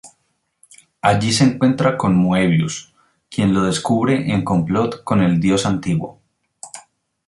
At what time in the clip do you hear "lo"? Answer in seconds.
3.53-3.61